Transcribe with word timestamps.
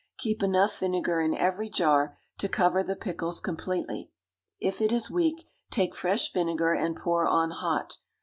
Keep 0.17 0.41
enough 0.41 0.79
vinegar 0.79 1.21
in 1.21 1.35
every 1.35 1.69
jar 1.69 2.17
to 2.39 2.49
cover 2.49 2.81
the 2.81 2.95
pickles 2.95 3.39
completely. 3.39 4.09
If 4.59 4.81
it 4.81 4.91
is 4.91 5.11
weak, 5.11 5.47
take 5.69 5.93
fresh 5.93 6.33
vinegar 6.33 6.73
and 6.73 6.95
pour 6.95 7.27
on 7.27 7.51
hot. 7.51 7.97